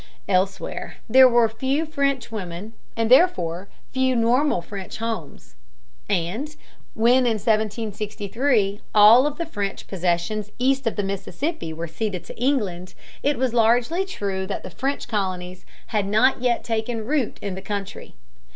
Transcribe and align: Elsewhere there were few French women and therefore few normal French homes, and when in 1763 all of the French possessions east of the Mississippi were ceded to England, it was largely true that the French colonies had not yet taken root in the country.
Elsewhere 0.27 0.95
there 1.07 1.29
were 1.29 1.47
few 1.47 1.85
French 1.85 2.31
women 2.31 2.73
and 2.97 3.11
therefore 3.11 3.69
few 3.91 4.15
normal 4.15 4.59
French 4.59 4.97
homes, 4.97 5.53
and 6.09 6.55
when 6.95 7.27
in 7.27 7.33
1763 7.37 8.81
all 8.95 9.27
of 9.27 9.37
the 9.37 9.45
French 9.45 9.85
possessions 9.87 10.49
east 10.57 10.87
of 10.87 10.95
the 10.95 11.03
Mississippi 11.03 11.71
were 11.71 11.85
ceded 11.87 12.23
to 12.23 12.35
England, 12.39 12.95
it 13.21 13.37
was 13.37 13.53
largely 13.53 14.03
true 14.03 14.47
that 14.47 14.63
the 14.63 14.71
French 14.71 15.07
colonies 15.07 15.67
had 15.93 16.07
not 16.07 16.41
yet 16.41 16.63
taken 16.63 17.05
root 17.05 17.37
in 17.39 17.53
the 17.53 17.61
country. 17.61 18.15